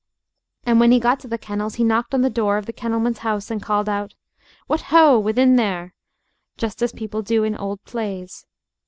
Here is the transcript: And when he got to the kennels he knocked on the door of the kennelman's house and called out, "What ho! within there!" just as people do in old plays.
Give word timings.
And 0.63 0.79
when 0.79 0.91
he 0.91 0.99
got 0.99 1.19
to 1.19 1.27
the 1.27 1.37
kennels 1.37 1.75
he 1.75 1.83
knocked 1.83 2.15
on 2.15 2.23
the 2.23 2.29
door 2.31 2.57
of 2.57 2.65
the 2.65 2.73
kennelman's 2.73 3.19
house 3.19 3.51
and 3.51 3.61
called 3.61 3.87
out, 3.87 4.15
"What 4.65 4.81
ho! 4.89 5.19
within 5.19 5.57
there!" 5.57 5.93
just 6.57 6.81
as 6.81 6.91
people 6.91 7.21
do 7.21 7.43
in 7.43 7.55
old 7.55 7.83
plays. 7.83 8.47